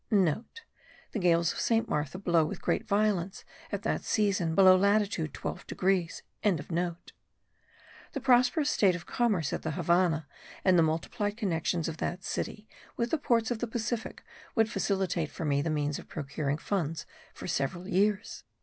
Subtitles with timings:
[0.05, 5.31] *(* The gales of Saint Martha blow with great violence at that season below latitude
[5.31, 6.87] 12 degrees.) The
[8.19, 10.25] prosperous state of commerce at the Havannah
[10.65, 12.67] and the multiplied connections of that city
[12.97, 14.23] with the ports of the Pacific
[14.55, 17.05] would facilitate for me the means of procuring funds
[17.35, 18.43] for several years.